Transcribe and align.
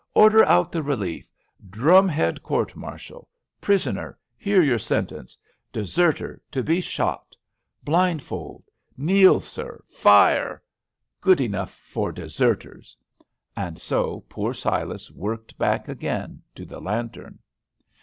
Order 0.15 0.43
out 0.45 0.71
the 0.71 0.81
relief! 0.81 1.27
Drum 1.69 2.09
head 2.09 2.41
court 2.41 2.75
martial! 2.75 3.29
Prisoner, 3.61 4.17
hear 4.35 4.63
your 4.63 4.79
sentence! 4.79 5.37
Deserter, 5.71 6.41
to 6.49 6.63
be 6.63 6.81
shot! 6.81 7.35
Blindfold, 7.83 8.63
kneel, 8.97 9.39
sir! 9.39 9.83
Fire! 9.91 10.63
Good 11.21 11.39
enough 11.39 11.71
for 11.71 12.11
deserters!" 12.11 12.97
And 13.55 13.77
so 13.79 14.21
poor 14.27 14.55
Silas 14.55 15.11
worked 15.11 15.55
back 15.59 15.87
again 15.87 16.41
to 16.55 16.65
the 16.65 16.79
lantern. 16.81 17.37